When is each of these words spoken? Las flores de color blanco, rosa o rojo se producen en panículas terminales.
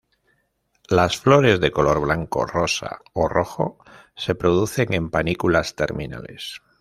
Las 0.89 1.15
flores 1.19 1.59
de 1.59 1.69
color 1.71 1.99
blanco, 2.01 2.47
rosa 2.47 3.01
o 3.13 3.27
rojo 3.29 3.77
se 4.15 4.33
producen 4.33 4.93
en 4.95 5.11
panículas 5.11 5.75
terminales. 5.75 6.59